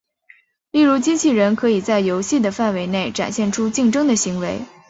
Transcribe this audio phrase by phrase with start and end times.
[0.71, 4.61] 例如机器人可以在游戏的范围内展现出竞争的行为。